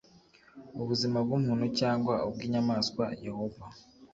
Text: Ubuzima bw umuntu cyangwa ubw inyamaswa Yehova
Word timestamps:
Ubuzima 0.81 1.17
bw 1.25 1.31
umuntu 1.39 1.65
cyangwa 1.79 2.13
ubw 2.27 2.39
inyamaswa 2.45 3.05
Yehova 3.25 3.65